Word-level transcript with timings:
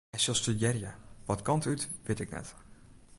Hy 0.15 0.19
sil 0.23 0.37
studearje, 0.43 0.89
wat 1.29 1.41
kant 1.47 1.65
út 1.71 1.81
wit 2.07 2.19
ik 2.23 2.31
net. 2.35 2.47